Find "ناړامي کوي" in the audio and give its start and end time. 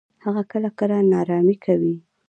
1.11-1.95